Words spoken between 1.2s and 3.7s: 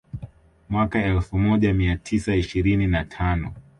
moja mia tisa ishirini na tano